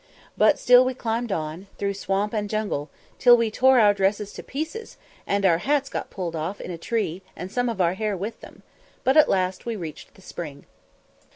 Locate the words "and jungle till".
2.33-3.37